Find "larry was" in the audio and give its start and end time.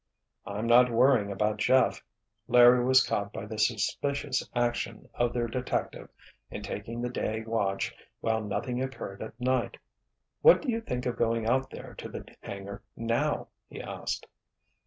2.47-3.05